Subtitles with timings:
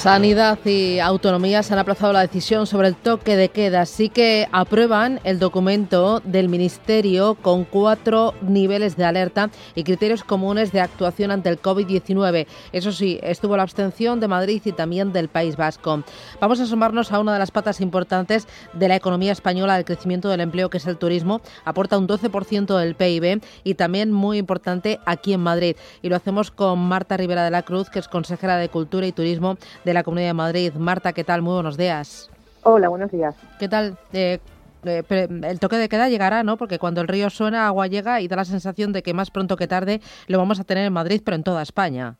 [0.00, 4.48] Sanidad y Autonomía se han aplazado la decisión sobre el toque de queda, así que
[4.50, 11.30] aprueban el documento del Ministerio con cuatro niveles de alerta y criterios comunes de actuación
[11.30, 12.46] ante el COVID-19.
[12.72, 16.02] Eso sí, estuvo la abstención de Madrid y también del País Vasco.
[16.40, 20.30] Vamos a sumarnos a una de las patas importantes de la economía española del crecimiento
[20.30, 21.42] del empleo, que es el turismo.
[21.66, 25.76] Aporta un 12% del PIB y también muy importante aquí en Madrid.
[26.00, 29.12] Y lo hacemos con Marta Rivera de la Cruz, que es consejera de Cultura y
[29.12, 30.72] Turismo de la Comunidad de Madrid.
[30.74, 31.42] Marta, ¿qué tal?
[31.42, 32.30] Muy buenos días.
[32.62, 33.34] Hola, buenos días.
[33.58, 33.96] ¿Qué tal?
[34.12, 34.38] Eh,
[34.84, 35.02] eh,
[35.42, 36.56] el toque de queda llegará, ¿no?
[36.56, 39.56] Porque cuando el río suena, agua llega y da la sensación de que más pronto
[39.56, 42.16] que tarde lo vamos a tener en Madrid, pero en toda España.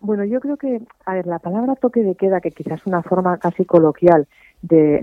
[0.00, 3.02] Bueno, yo creo que, a ver, la palabra toque de queda, que quizás es una
[3.02, 4.28] forma casi coloquial
[4.62, 5.00] de,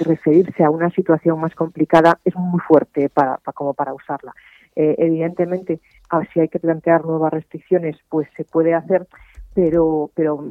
[0.00, 4.32] referirse a una situación más complicada, es muy fuerte para, como para usarla.
[4.76, 5.80] Eh, evidentemente,
[6.32, 9.06] si hay que plantear nuevas restricciones, pues se puede hacer,
[9.54, 10.44] pero pero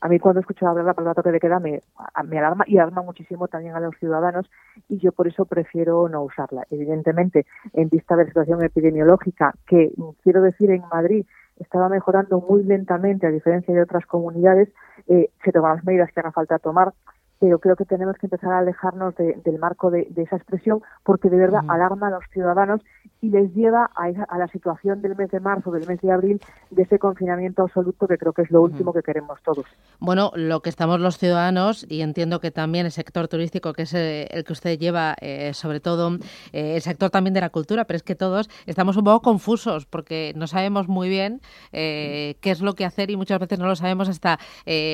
[0.00, 1.80] a mí cuando escucho hablar la palabra toque de queda me,
[2.24, 4.50] me alarma y alarma muchísimo también a los ciudadanos
[4.88, 6.64] y yo por eso prefiero no usarla.
[6.70, 9.92] Evidentemente, en vista de la situación epidemiológica, que
[10.22, 11.26] quiero decir en Madrid
[11.58, 14.68] estaba mejorando muy lentamente a diferencia de otras comunidades,
[15.08, 16.92] eh, se toman las medidas que haga falta tomar
[17.38, 21.36] pero creo que tenemos que empezar a alejarnos del marco de, esa expresión porque de
[21.36, 22.80] verdad alarma a los ciudadanos
[23.20, 26.82] y les lleva a, la situación del mes de marzo, del mes de abril, de
[26.82, 29.66] ese confinamiento absoluto que creo que es lo último que queremos todos.
[29.98, 33.94] Bueno, lo que estamos los ciudadanos y entiendo que también el sector turístico, que es
[33.94, 36.16] eh, el que usted lleva, eh, sobre todo
[36.52, 39.86] eh, el sector también de la cultura, pero es que todos estamos un poco confusos
[39.86, 41.40] porque no sabemos muy bien
[41.72, 44.38] qué es lo que hacer y muchas veces no lo sabemos hasta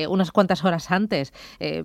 [0.09, 1.33] unas cuantas horas antes,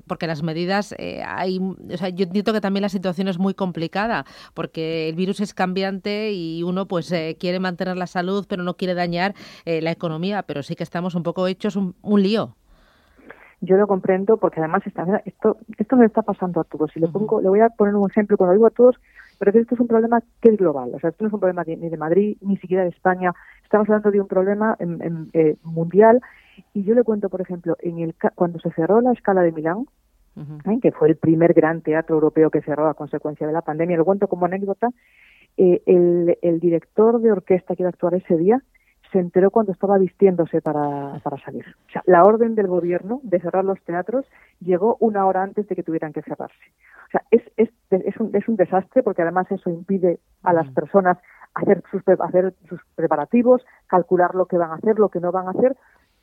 [0.06, 3.54] porque las medidas, eh, hay, o sea, yo entiendo que también la situación es muy
[3.54, 8.64] complicada porque el virus es cambiante y uno pues eh, quiere mantener la salud pero
[8.64, 9.34] no quiere dañar
[9.64, 12.56] eh, la economía, pero sí que estamos un poco hechos un, lío.
[13.60, 16.90] Yo lo comprendo porque además está, esto esto nos está pasando a todos.
[16.96, 18.96] Y le pongo, le voy a poner un ejemplo cuando digo a todos,
[19.38, 20.90] pero que esto es un problema que es global.
[20.94, 23.32] O sea, esto no es un problema ni de Madrid ni siquiera de España.
[23.62, 24.76] Estamos hablando de un problema
[25.62, 26.20] mundial.
[26.74, 29.86] Y yo le cuento, por ejemplo, en el cuando se cerró la escala de Milán,
[30.36, 30.78] ¿eh?
[30.80, 33.96] que fue el primer gran teatro europeo que cerró a consecuencia de la pandemia.
[33.96, 34.88] Lo cuento como anécdota.
[35.56, 38.62] Eh, el, director de orquesta que iba a actuar ese día
[39.12, 41.64] se enteró cuando estaba vistiéndose para, para salir.
[41.88, 44.24] O sea, la orden del gobierno de cerrar los teatros
[44.60, 46.54] llegó una hora antes de que tuvieran que cerrarse.
[47.08, 50.70] O sea, es, es, es, un, es un desastre porque además eso impide a las
[50.70, 51.18] personas
[51.54, 55.48] hacer sus, hacer sus preparativos, calcular lo que van a hacer, lo que no van
[55.48, 55.76] a hacer,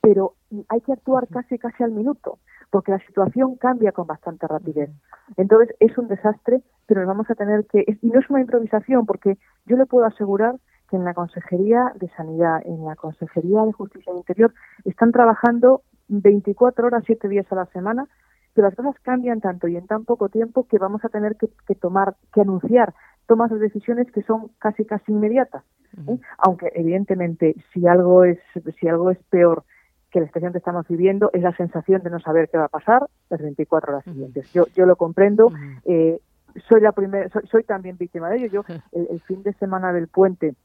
[0.07, 0.35] pero
[0.69, 4.89] hay que actuar casi casi al minuto porque la situación cambia con bastante rapidez.
[5.35, 9.37] Entonces es un desastre, pero vamos a tener que y no es una improvisación porque
[9.65, 10.55] yo le puedo asegurar
[10.89, 14.53] que en la Consejería de Sanidad, en la Consejería de Justicia e Interior
[14.85, 18.07] están trabajando 24 horas, 7 días a la semana,
[18.53, 21.75] pero las cosas cambian tanto y en tan poco tiempo que vamos a tener que,
[21.75, 22.93] tomar, que anunciar
[23.25, 25.65] tomas de decisiones que son casi casi inmediatas.
[26.07, 26.17] ¿eh?
[26.37, 28.39] Aunque evidentemente si algo es
[28.79, 29.65] si algo es peor
[30.11, 32.69] que la situación que estamos viviendo es la sensación de no saber qué va a
[32.69, 34.51] pasar las 24 horas siguientes.
[34.53, 35.51] Yo, yo lo comprendo.
[35.85, 36.19] Eh,
[36.67, 38.47] soy la primera, soy, también víctima de ello.
[38.47, 40.55] Yo el, fin de semana del puente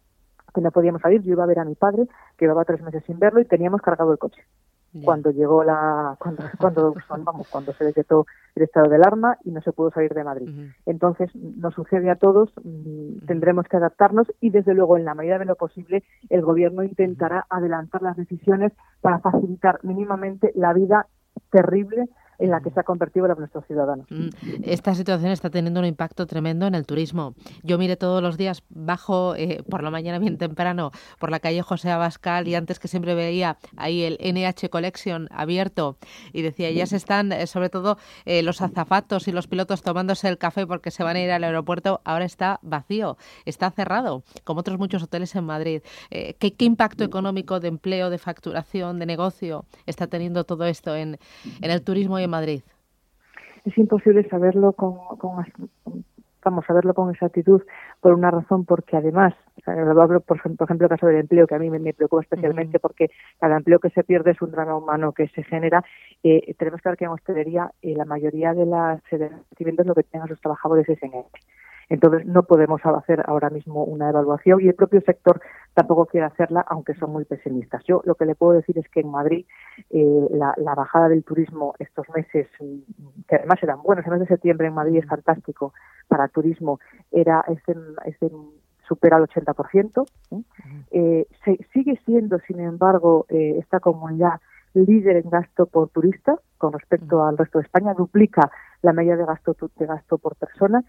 [0.55, 3.03] que no podíamos salir, yo iba a ver a mi padre que llevaba tres meses
[3.05, 4.45] sin verlo y teníamos cargado el coche
[5.05, 6.95] cuando llegó la cuando cuando
[7.25, 10.73] vamos cuando se decretó el estado de alarma y no se pudo salir de Madrid.
[10.85, 15.39] Entonces nos sucede a todos mm, tendremos que adaptarnos y desde luego en la medida
[15.39, 21.07] de lo posible el gobierno intentará adelantar las decisiones para facilitar mínimamente la vida
[21.51, 22.09] terrible
[22.43, 24.07] en la que se ha convertido la nuestros ciudadanos.
[24.11, 24.31] Mm,
[24.65, 27.35] esta situación está teniendo un impacto tremendo en el turismo.
[27.63, 30.91] Yo mire todos los días, bajo eh, por la mañana bien temprano
[31.21, 35.99] por la calle José Abascal y antes que siempre veía ahí el NH Collection abierto
[36.33, 40.29] y decía, ya se están, eh, sobre todo eh, los azafatos y los pilotos tomándose
[40.29, 44.61] el café porque se van a ir al aeropuerto, ahora está vacío, está cerrado, como
[44.61, 45.83] otros muchos hoteles en Madrid.
[46.11, 51.19] ¿qué, ¿qué, impacto económico de empleo, de facturación, de negocio está teniendo todo esto en,
[51.61, 52.63] en el turismo y en Madrid?
[53.65, 54.99] Es imposible saberlo con,
[56.45, 57.63] vamos a verlo con exactitud
[58.01, 59.35] por una razón porque además
[59.67, 63.57] hablo, por, ejemplo, el caso del empleo, que a mí me, preocupa especialmente porque cada
[63.57, 65.85] empleo que se pierde es un drama humano que se genera.
[66.25, 70.03] Eh, tenemos que ver que en hostelería eh, la mayoría de las recibimientos lo que
[70.03, 71.39] tienen a sus trabajadores es en ERTE.
[71.89, 75.41] Entonces no podemos hacer ahora mismo una evaluación y el propio sector
[75.75, 77.83] tampoco quiere hacerla, aunque son muy pesimistas.
[77.87, 79.47] Yo lo que le puedo decir es que en Madrid
[79.91, 82.49] eh, la, bajada del turismo estos meses,
[83.29, 85.75] que además eran buenos, el mes de septiembre en Madrid es fantástico
[86.09, 86.81] para turismo,
[87.11, 87.77] era este,
[88.07, 88.31] este
[88.87, 90.07] supera el 80%.
[90.91, 94.41] Eh, se, sigue siendo, sin embargo, eh, esta comunidad
[94.75, 98.51] líder en gasto por turista con respecto al resto de España, duplica
[98.83, 100.83] la media de gasto, de gasto por persona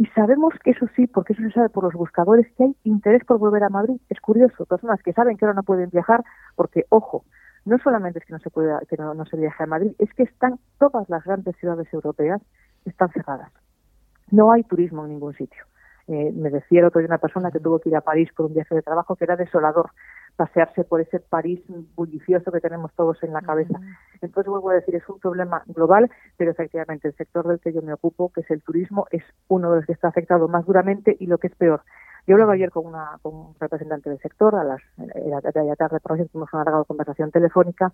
[0.00, 3.22] y sabemos que eso sí, porque eso se sabe por los buscadores, que hay interés
[3.22, 4.00] por volver a Madrid.
[4.08, 6.24] Es curioso, personas que saben que ahora no pueden viajar,
[6.56, 7.26] porque, ojo,
[7.66, 10.22] no solamente es que no se puede, que no, se viaje a Madrid, es que
[10.22, 12.40] están todas las grandes ciudades europeas
[12.86, 13.52] están cerradas.
[14.30, 15.64] No hay turismo en ningún sitio.
[16.08, 18.46] Eh, me decía el otro día una persona que tuvo que ir a París por
[18.46, 19.90] un viaje de trabajo que era desolador
[20.40, 21.60] pasearse por ese París
[21.94, 23.78] bullicioso que tenemos todos en la cabeza.
[24.22, 27.82] Entonces, vuelvo a decir, es un problema global, pero efectivamente el sector del que yo
[27.82, 31.14] me ocupo, que es el turismo, es uno de los que está afectado más duramente
[31.20, 31.82] y lo que es peor.
[32.26, 36.12] Yo hablaba ayer con, una, con un representante del sector, a las de tarde, por
[36.12, 37.92] ejemplo, tuvimos una larga conversación telefónica,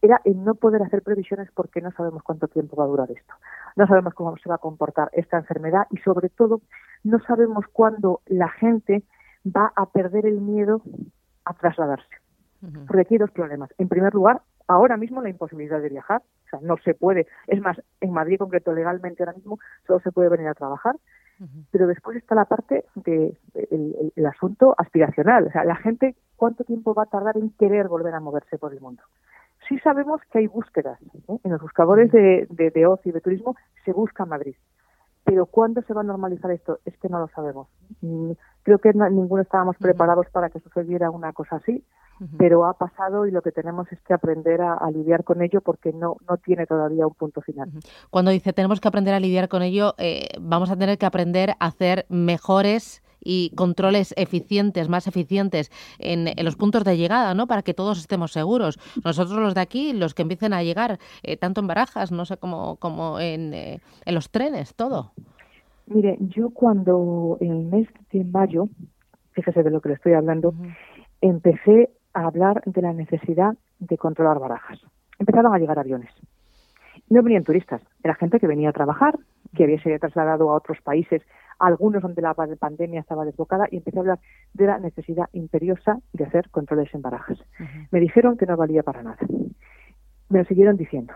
[0.00, 3.34] era el no poder hacer previsiones porque no sabemos cuánto tiempo va a durar esto.
[3.74, 6.60] No sabemos cómo se va a comportar esta enfermedad y, sobre todo,
[7.02, 9.02] no sabemos cuándo la gente
[9.44, 10.80] va a perder el miedo
[11.44, 12.16] a trasladarse.
[12.86, 13.70] Porque aquí hay dos problemas.
[13.78, 17.26] En primer lugar, ahora mismo la imposibilidad de viajar, o sea, no se puede.
[17.48, 20.96] Es más, en Madrid concreto legalmente ahora mismo solo se puede venir a trabajar.
[21.72, 23.36] Pero después está la parte de
[24.14, 28.14] el, asunto aspiracional, o sea, la gente cuánto tiempo va a tardar en querer volver
[28.14, 29.02] a moverse por el mundo.
[29.68, 31.38] Sí sabemos que hay búsquedas, ¿eh?
[31.42, 34.54] en los buscadores de, de, de ocio y de turismo se busca Madrid.
[35.24, 36.80] Pero ¿cuándo se va a normalizar esto?
[36.84, 37.68] Es que no lo sabemos.
[38.62, 41.84] Creo que ninguno estábamos preparados para que sucediera una cosa así,
[42.38, 45.92] pero ha pasado y lo que tenemos es que aprender a, lidiar con ello porque
[45.92, 47.70] no, no tiene todavía un punto final.
[48.10, 51.50] Cuando dice tenemos que aprender a lidiar con ello, eh, vamos a tener que aprender
[51.60, 57.46] a hacer mejores y controles eficientes, más eficientes en, los puntos de llegada, ¿no?
[57.46, 58.78] Para que todos estemos seguros.
[59.04, 62.36] Nosotros los de aquí, los que empiecen a llegar, eh, tanto en barajas, no sé,
[62.36, 65.12] como, como en, eh, en los trenes, todo.
[65.86, 68.68] Mire, yo cuando en el mes de mayo,
[69.32, 70.54] fíjese de lo que le estoy hablando,
[71.20, 74.80] empecé a hablar de la necesidad de controlar barajas.
[75.18, 76.10] Empezaron a llegar aviones.
[77.08, 79.18] No venían turistas, era gente que venía a trabajar,
[79.54, 81.22] que había sido trasladado a otros países
[81.62, 84.18] algunos donde la pandemia estaba desbocada y empecé a hablar
[84.52, 87.38] de la necesidad imperiosa de hacer controles en barajas.
[87.92, 89.18] Me dijeron que no valía para nada.
[90.28, 91.14] Me lo siguieron diciendo.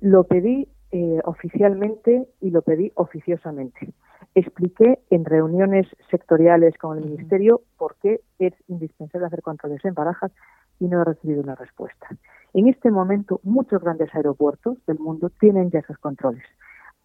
[0.00, 3.92] Lo pedí eh, oficialmente y lo pedí oficiosamente.
[4.34, 10.32] Expliqué en reuniones sectoriales con el Ministerio por qué es indispensable hacer controles en barajas
[10.80, 12.08] y no he recibido una respuesta.
[12.54, 16.42] En este momento, muchos grandes aeropuertos del mundo tienen ya esos controles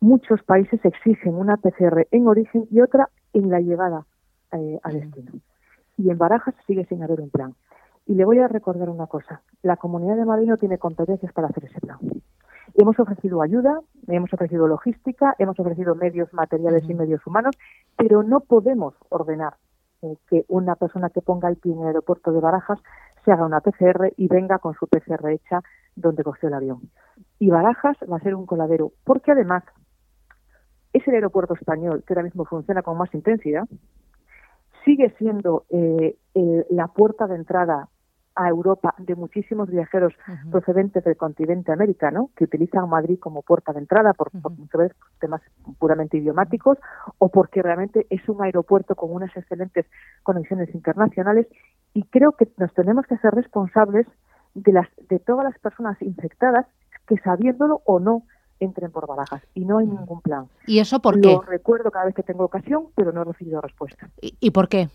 [0.05, 4.05] muchos países exigen una PCR en origen y otra en la llegada
[4.51, 5.31] eh, a destino.
[5.97, 7.55] Y en Barajas sigue sin haber un plan.
[8.05, 9.41] Y le voy a recordar una cosa.
[9.63, 11.97] La Comunidad de Madrid no tiene competencias para hacer ese plan.
[12.75, 17.55] Hemos ofrecido ayuda, hemos ofrecido logística, hemos ofrecido medios materiales y medios humanos,
[17.97, 19.55] pero no podemos ordenar
[20.03, 22.79] eh, que una persona que ponga el pie en el aeropuerto de Barajas
[23.23, 25.61] se haga una PCR y venga con su PCR hecha
[25.95, 26.91] donde cogió el avión.
[27.39, 29.63] Y Barajas va a ser un coladero, porque además
[30.95, 33.67] es el aeropuerto español que ahora mismo funciona con más intensidad,
[34.85, 36.15] sigue siendo eh,
[36.69, 37.89] la puerta de entrada
[38.35, 40.13] a Europa de muchísimos viajeros
[40.51, 45.41] procedentes del continente americano que utilizan Madrid como puerta de entrada por, muchas veces temas
[45.79, 46.77] puramente idiomáticos
[47.17, 49.85] o porque realmente es un aeropuerto con unas excelentes
[50.23, 51.47] conexiones internacionales
[51.93, 54.05] y creo que nos tenemos que ser responsables
[54.53, 56.65] de las de todas las personas infectadas
[57.07, 58.23] que sabiéndolo o no
[58.65, 59.95] entren por barajas y no hay mm.
[59.95, 60.47] ningún plan.
[60.67, 61.31] ¿Y eso por qué?
[61.31, 64.09] Lo recuerdo cada vez que tengo ocasión, pero no he recibido respuesta.
[64.21, 64.89] ¿Y, por qué?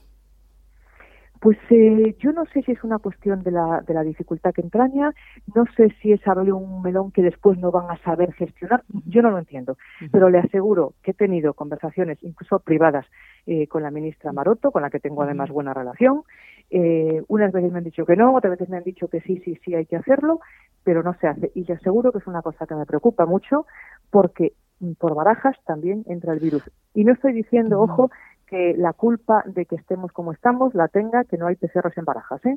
[1.41, 4.61] Pues eh, yo no sé si es una cuestión de la, de la dificultad que
[4.61, 5.15] entraña,
[5.55, 9.23] no sé si es abrir un melón que después no van a saber gestionar, yo
[9.23, 9.79] no lo entiendo,
[10.12, 13.07] pero le aseguro que he tenido conversaciones, incluso privadas,
[13.47, 16.25] eh, con la ministra Maroto, con la que tengo además buena relación.
[16.71, 19.41] Eh, unas veces me han dicho que no, otras veces me han dicho que sí,
[19.45, 20.41] sí, sí hay que hacerlo,
[20.84, 21.52] pero no se hace.
[21.54, 23.66] Y le aseguro que es una cosa que me preocupa mucho
[24.10, 24.54] porque
[24.99, 26.62] por barajas también entra el virus.
[26.94, 28.10] Y no estoy diciendo, ojo,
[28.46, 32.04] que la culpa de que estemos como estamos la tenga que no hay PCRs en
[32.04, 32.56] barajas, ¿eh?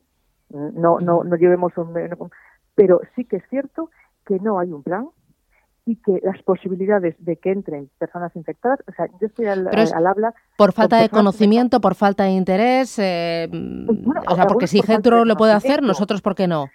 [0.49, 1.93] No, no, no llevemos un...
[2.75, 3.89] Pero sí que es cierto
[4.25, 5.09] que no hay un plan
[5.85, 9.67] y que las posibilidades de que entren personas infectadas, o sea, yo estoy al,
[10.05, 10.33] habla...
[10.57, 15.25] Por falta de conocimiento, por falta de interés, eh, pues o sea, porque si Centro
[15.25, 16.67] lo puede hacer, nosotros, ¿por qué no?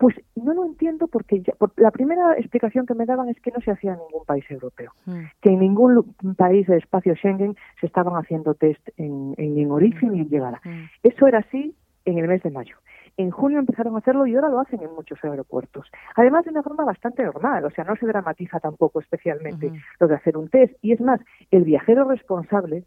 [0.00, 1.42] Pues no lo entiendo porque
[1.76, 4.92] la primera explicación que me daban es que no se hacía en ningún país europeo,
[5.04, 5.20] mm.
[5.42, 10.20] que en ningún país del espacio Schengen se estaban haciendo test en, en, origen y
[10.20, 10.58] en llegada.
[10.64, 10.84] Mm.
[11.02, 11.76] Eso era así
[12.06, 12.76] en el mes de mayo.
[13.18, 15.90] En junio empezaron a hacerlo y ahora lo hacen en muchos aeropuertos.
[16.16, 20.14] Además, de una forma bastante normal, o sea, no se dramatiza tampoco especialmente lo de
[20.14, 20.74] hacer un test.
[20.80, 22.84] Y es más, el viajero responsable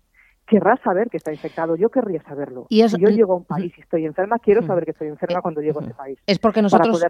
[0.53, 1.75] querrá saber que está infectado.
[1.75, 2.67] Yo querría saberlo.
[2.69, 5.61] si yo llego a un país y estoy enferma, quiero saber que estoy enferma cuando
[5.61, 6.19] llego a ese país.
[6.27, 7.03] ¿Es porque nosotros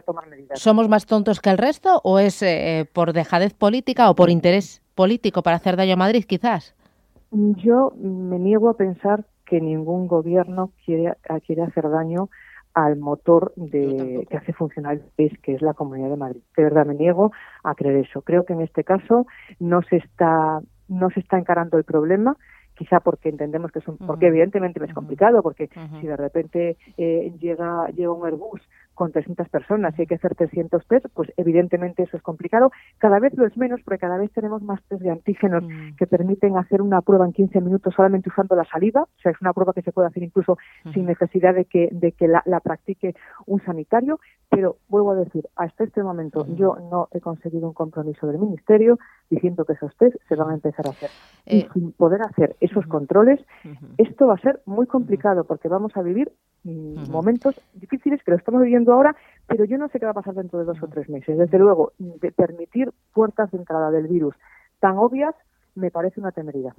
[0.55, 4.81] somos más tontos que el resto o es eh, por dejadez política o por interés
[4.95, 6.75] político para hacer daño a Madrid, quizás?
[7.31, 12.29] Yo me niego a pensar que ningún gobierno quiere, quiere hacer daño
[12.73, 16.41] al motor de, que hace funcionar el país, que es la Comunidad de Madrid.
[16.55, 17.31] De verdad me niego
[17.63, 18.21] a creer eso.
[18.21, 19.27] Creo que en este caso
[19.59, 22.37] no se está no se está encarando el problema
[22.75, 27.33] quizá porque entendemos que es un, porque evidentemente es complicado, porque si de repente eh,
[27.39, 28.61] llega, llega un Airbus
[28.93, 32.71] con 300 personas y hay que hacer 300 test, pues evidentemente eso es complicado.
[32.97, 35.95] Cada vez lo es menos porque cada vez tenemos más test de antígenos mm.
[35.97, 39.03] que permiten hacer una prueba en 15 minutos solamente usando la saliva.
[39.03, 40.57] O sea, es una prueba que se puede hacer incluso
[40.93, 44.19] sin necesidad de que, de que la, practique un sanitario.
[44.49, 48.99] Pero vuelvo a decir, hasta este momento yo no he conseguido un compromiso del Ministerio
[49.29, 51.09] diciendo que esos test se van a empezar a hacer.
[51.45, 53.39] y eh, sin poder hacer esos controles,
[53.97, 56.31] esto va a ser muy complicado porque vamos a vivir
[56.63, 59.15] momentos difíciles que lo estamos viviendo ahora,
[59.47, 61.37] pero yo no sé qué va a pasar dentro de dos o tres meses.
[61.37, 64.35] Desde luego, de permitir puertas de entrada del virus
[64.79, 65.35] tan obvias
[65.75, 66.73] me parece una temeridad.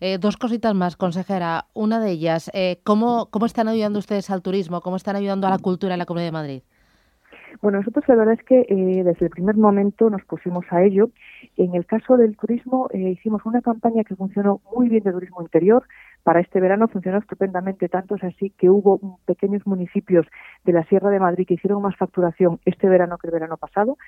[0.00, 1.66] Eh, dos cositas más, consejera.
[1.72, 4.80] Una de ellas, eh, ¿cómo, ¿cómo están ayudando ustedes al turismo?
[4.80, 6.62] ¿Cómo están ayudando a la cultura en la Comunidad de Madrid?
[7.62, 11.10] Bueno, nosotros la verdad es que eh, desde el primer momento nos pusimos a ello.
[11.56, 15.42] En el caso del turismo eh, hicimos una campaña que funcionó muy bien de turismo
[15.42, 15.84] interior.
[16.24, 20.26] Para este verano funcionó estupendamente, tanto es así que hubo pequeños municipios
[20.64, 23.98] de la Sierra de Madrid que hicieron más facturación este verano que el verano pasado.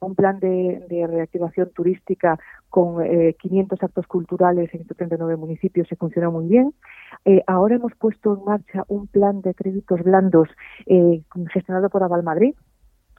[0.00, 2.38] Un plan de, reactivación turística
[2.70, 3.04] con
[3.38, 6.72] 500 eh, actos culturales en 39 municipios se funcionó muy bien.
[7.46, 10.48] ahora hemos puesto en marcha un plan de créditos blandos
[11.52, 12.54] gestionado por Aval Madrid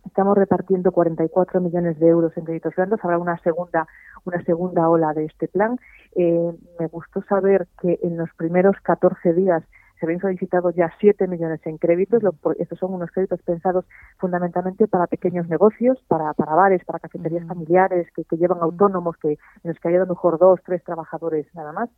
[0.07, 2.99] Estamos repartiendo 44 millones de euros en créditos blandos.
[3.03, 3.87] Habrá una segunda,
[4.23, 5.77] una segunda ola de este plan.
[6.15, 9.63] Eh, me gustó saber que en los primeros 14 días
[9.99, 12.23] se habían solicitado ya 7 millones en créditos.
[12.57, 13.85] estos son unos créditos pensados
[14.17, 19.37] fundamentalmente para pequeños negocios, para, para bares, para cafeterías familiares que, llevan autónomos, que, en
[19.63, 21.89] los que hay a lo mejor dos, tres trabajadores nada más.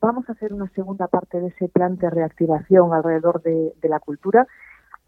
[0.00, 4.46] Vamos a hacer una segunda parte de ese plan de reactivación alrededor de la cultura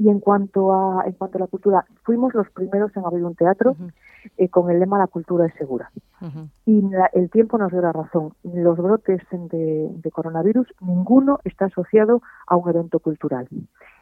[0.00, 3.34] y en cuanto a en cuanto a la cultura, fuimos los primeros en abrir un
[3.34, 3.76] teatro
[4.38, 5.90] eh, con el lema La cultura es segura.
[6.66, 8.34] Y el tiempo nos dio la razón.
[8.42, 13.48] Los brotes de, coronavirus, ninguno está asociado a un evento cultural.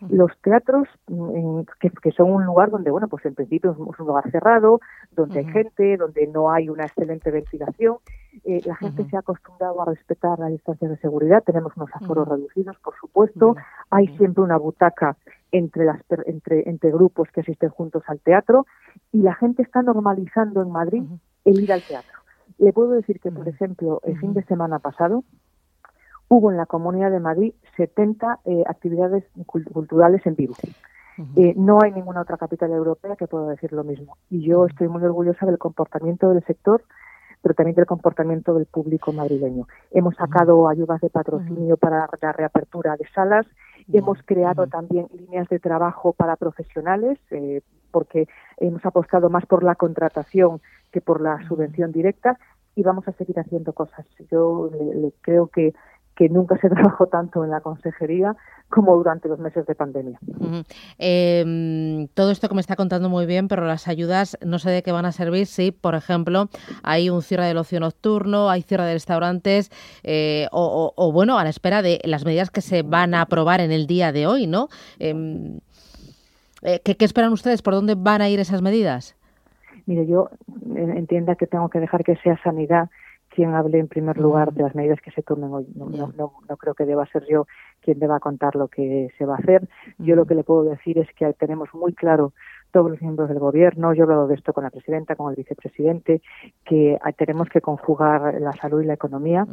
[0.09, 4.29] Los teatros, mm, que, son un lugar donde, bueno, pues en principio es un lugar
[4.33, 4.81] cerrado,
[5.13, 7.99] donde hay gente, donde no hay una excelente ventilación,
[8.45, 11.43] eh, la gente se ha acostumbrado a respetar las distancias de seguridad.
[11.45, 13.57] Tenemos unos aforos reducidos, por supuesto.
[13.91, 15.17] Hay siempre una butaca
[15.53, 18.67] entre, las, entre, entre grupos que asisten juntos al teatro
[19.13, 21.03] y la gente está normalizando en Madrid
[21.45, 22.19] el ir al teatro.
[22.59, 25.25] Le puedo decir que, por ejemplo, el fin de semana pasado
[26.29, 30.55] hubo en la Comunidad de Madrid 70 eh, actividades culturales en vivo.
[31.35, 34.17] Eh, no hay ninguna otra capital europea que pueda decir lo mismo.
[34.31, 36.85] Y yo estoy muy orgullosa del comportamiento del sector,
[37.43, 39.67] pero también del comportamiento del público madrileño.
[39.91, 43.47] Hemos sacado ayudas de patrocinio para la reapertura de salas
[43.93, 48.29] Hemos creado también líneas de trabajo para profesionales, eh, porque
[48.59, 50.61] hemos apostado más por la contratación
[50.93, 52.39] que por la subvención directa
[52.75, 54.07] y vamos a seguir haciendo cosas.
[54.31, 54.71] Yo
[55.23, 55.75] creo que
[56.19, 58.35] que nunca se trabajó tanto en la consejería
[58.69, 60.19] como durante los meses de pandemia.
[60.99, 64.83] Em, todo esto que me está contando muy bien, pero las ayudas no sé de
[64.83, 66.49] qué van a servir si, por ejemplo,
[66.83, 69.71] hay un cierre del ocio nocturno, hay cierre de restaurantes
[70.03, 73.71] eh, o, bueno, a la espera de las medidas que se van a aprobar en
[73.71, 74.69] el día de hoy, ¿no?
[74.99, 75.61] Em,
[76.63, 77.63] eh, ¿qué, ¿Qué esperan ustedes?
[77.63, 79.15] ¿Por dónde van a ir esas medidas?
[79.87, 80.29] Mire, yo
[80.75, 82.91] entienda que tengo que dejar que sea sanidad
[83.39, 85.65] quien hable en primer lugar de las medidas que se tomen hoy.
[85.77, 86.13] No, no,
[86.49, 87.47] no, creo que deba ser yo
[87.81, 89.69] quien deba contar lo que se va a hacer.
[89.99, 92.33] Yo lo que le puedo decir es que tenemos muy claro
[92.73, 95.37] todos los miembros del gobierno, yo he hablado de esto con la presidenta, con el
[95.37, 96.21] vicepresidente,
[96.65, 99.47] que tenemos que conjugar la salud y la economía,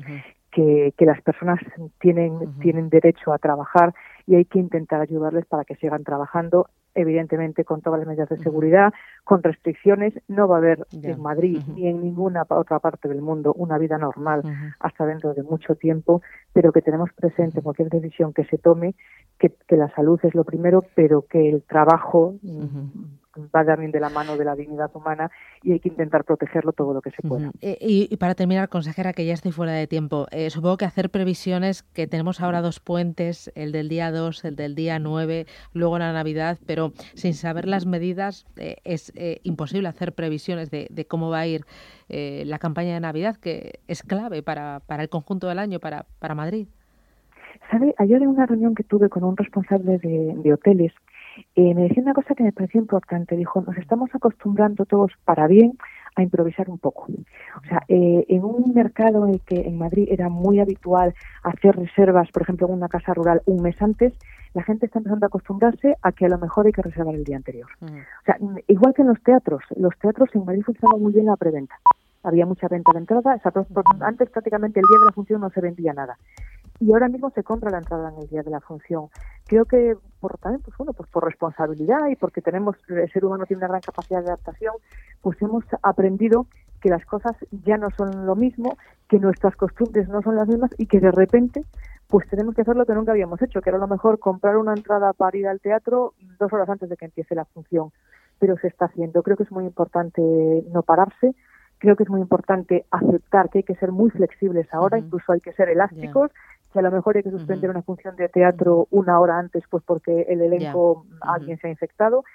[0.56, 1.60] que, que, las personas
[2.00, 3.94] tienen, tienen derecho a trabajar
[4.26, 8.38] y hay que intentar ayudarles para que sigan trabajando evidentemente con todas las medidas de
[8.38, 8.94] seguridad,
[9.26, 10.14] con restricciones.
[10.30, 13.98] No va a haber en Madrid ni en ninguna otra parte del mundo una vida
[13.98, 14.44] normal
[14.80, 16.22] hasta dentro de mucho tiempo,
[16.54, 18.96] pero que tenemos presente cualquier decisión que se tome,
[19.38, 22.36] que, que, la salud es lo primero, pero que el trabajo
[23.38, 25.32] va también de la mano de la dignidad humana
[25.64, 27.52] y hay que intentar protegerlo todo lo que se pueda.
[27.62, 31.10] Eh, y, para terminar, consejera, que ya estoy fuera de tiempo, eh, supongo que hacer
[31.10, 36.00] previsiones, que tenemos ahora dos puentes, el del día 2, el del día 9, luego
[36.00, 39.14] la Navidad, pero sin saber las medidas eh, es
[39.44, 41.66] imposible hacer previsiones de, cómo va a ir
[42.08, 46.36] la campaña de Navidad, que es clave para, para el conjunto del año, para, para
[46.36, 46.68] Madrid.
[47.72, 47.96] ¿Sabe?
[47.98, 50.94] Ayer en una reunión que tuve con un responsable de, de hoteles,
[51.56, 53.36] eh, me decía una cosa que me pareció importante.
[53.36, 55.78] Dijo, nos estamos acostumbrando todos para bien
[56.16, 57.08] a improvisar un poco.
[57.58, 61.76] O sea, eh, en un mercado en el que en Madrid era muy habitual hacer
[61.76, 64.14] reservas, por ejemplo, en una casa rural un mes antes,
[64.54, 67.26] la gente está empezando a acostumbrarse a que a lo mejor hay que reservar el
[67.26, 67.68] día anterior.
[67.82, 71.36] O sea, igual que en los teatros, los teatros en Madrid funcionaban muy bien la
[71.36, 71.76] preventa.
[72.26, 73.40] Había mucha venta de entrada,
[74.02, 76.18] antes prácticamente el día de la función no se vendía nada
[76.80, 79.08] y ahora mismo se compra la entrada en el día de la función.
[79.48, 83.46] Creo que por también, pues bueno, pues por responsabilidad y porque tenemos el ser humano
[83.46, 84.76] tiene una gran capacidad de adaptación,
[85.22, 86.48] pues hemos aprendido
[86.82, 88.78] que las cosas ya no son lo mismo,
[89.08, 91.64] que nuestras costumbres no son las mismas y que de repente
[92.08, 94.58] pues tenemos que hacer lo que nunca habíamos hecho, que era a lo mejor comprar
[94.58, 97.92] una entrada para ir al teatro dos horas antes de que empiece la función,
[98.38, 99.24] pero se está haciendo.
[99.24, 100.22] Creo que es muy importante
[100.72, 101.34] no pararse,
[101.80, 105.42] creo que es muy importante aceptar que hay que ser muy flexibles ahora, incluso hay
[105.42, 106.32] que ser elásticos
[106.76, 109.82] que a lo mejor hay que suspender una función de teatro una hora antes, pues
[109.86, 112.26] porque el elenco, alguien se ha infectado,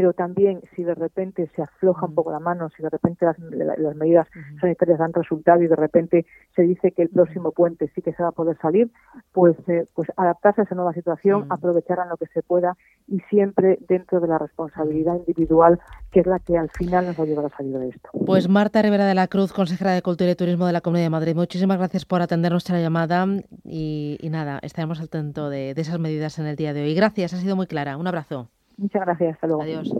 [0.00, 3.38] pero también si de repente se afloja un poco la mano, si de repente las,
[3.96, 4.26] medidas
[4.58, 6.24] sanitarias dan resultado y de repente
[6.56, 8.90] se dice que el próximo puente sí que se va a poder salir,
[9.32, 12.78] pues, eh, pues adaptarse a esa nueva situación, aprovechar lo que se pueda
[13.08, 15.78] y siempre dentro de la responsabilidad individual,
[16.10, 18.08] que es la que al final nos va a ayudar a salir de esto.
[18.24, 21.10] Pues Marta Rivera de la Cruz, consejera de Cultura y Turismo de la Comunidad de
[21.10, 23.26] Madrid, muchísimas gracias por atender nuestra llamada
[23.64, 26.94] y, nada, estaremos al tanto de, de esas medidas en el día de hoy.
[26.94, 27.98] Gracias, ha sido muy clara.
[27.98, 28.48] Un abrazo.
[28.80, 29.62] Muchas gracias, hasta luego.
[29.62, 29.92] Adiós.